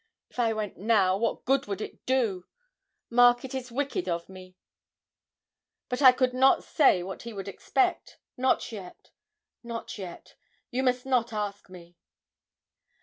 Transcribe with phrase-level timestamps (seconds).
[0.31, 2.47] If I went now, what good would it do?
[3.11, 4.55] Mark; it is wicked of me,
[5.89, 9.11] but I could not say what he would expect not yet,
[9.61, 10.33] not yet
[10.71, 11.97] you must not ask me.'